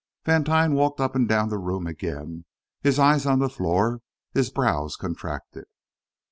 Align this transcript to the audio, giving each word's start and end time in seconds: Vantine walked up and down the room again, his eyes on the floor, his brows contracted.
Vantine 0.25 0.73
walked 0.73 0.99
up 0.99 1.13
and 1.13 1.29
down 1.29 1.49
the 1.49 1.59
room 1.59 1.85
again, 1.85 2.45
his 2.81 2.97
eyes 2.97 3.27
on 3.27 3.37
the 3.37 3.49
floor, 3.51 4.01
his 4.33 4.49
brows 4.49 4.95
contracted. 4.95 5.65